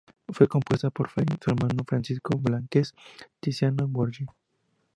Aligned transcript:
Fue 0.29 0.47
compuesta 0.47 0.89
por 0.89 1.11
Fey, 1.11 1.25
su 1.39 1.51
hermano 1.51 1.83
Francisco 1.87 2.35
Blázquez 2.35 2.95
y 3.19 3.23
Tiziano 3.39 3.87
Borghi. 3.87 4.25